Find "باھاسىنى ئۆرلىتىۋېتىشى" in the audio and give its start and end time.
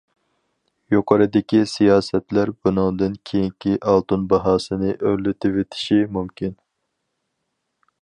4.35-6.03